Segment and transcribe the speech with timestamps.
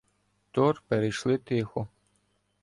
[0.51, 1.87] Тор перейшли тихо.